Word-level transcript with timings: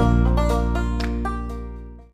Música 0.00 0.49